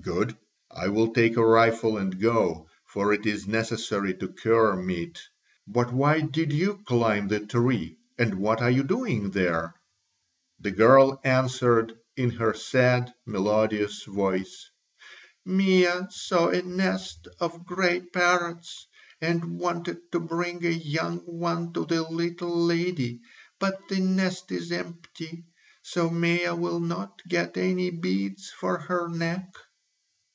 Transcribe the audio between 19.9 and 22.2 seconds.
to bring a young one to the